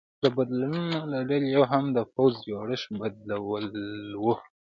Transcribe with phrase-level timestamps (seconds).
[0.23, 3.65] د بدلونونو له ډلې یو هم د پوځ جوړښت بدلول
[4.23, 4.25] و